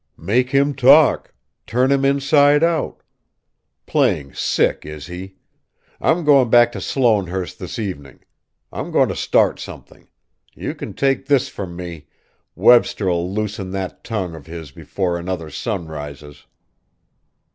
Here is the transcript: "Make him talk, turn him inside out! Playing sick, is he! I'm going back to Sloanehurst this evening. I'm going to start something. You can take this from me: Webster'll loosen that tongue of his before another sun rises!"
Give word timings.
"Make 0.17 0.49
him 0.49 0.73
talk, 0.73 1.31
turn 1.67 1.91
him 1.91 2.03
inside 2.03 2.63
out! 2.63 3.03
Playing 3.85 4.33
sick, 4.33 4.83
is 4.83 5.05
he! 5.05 5.35
I'm 5.99 6.25
going 6.25 6.49
back 6.49 6.71
to 6.71 6.79
Sloanehurst 6.81 7.59
this 7.59 7.77
evening. 7.77 8.21
I'm 8.71 8.89
going 8.89 9.09
to 9.09 9.15
start 9.15 9.59
something. 9.59 10.09
You 10.55 10.73
can 10.73 10.93
take 10.95 11.27
this 11.27 11.49
from 11.49 11.75
me: 11.75 12.07
Webster'll 12.55 13.31
loosen 13.31 13.69
that 13.73 14.03
tongue 14.03 14.33
of 14.33 14.47
his 14.47 14.71
before 14.71 15.19
another 15.19 15.51
sun 15.51 15.85
rises!" 15.85 16.47